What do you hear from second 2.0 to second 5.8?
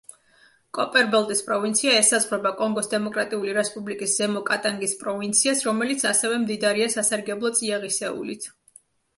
ესაზღვრება კონგოს დემოკრატიული რესპუბლიკის ზემო კატანგის პროვინციას,